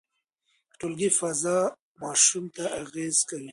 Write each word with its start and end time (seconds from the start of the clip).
د 0.69 0.71
ټولګي 0.79 1.09
فضا 1.19 1.57
ماشوم 2.01 2.45
ته 2.55 2.63
اغېز 2.81 3.17
کوي. 3.29 3.49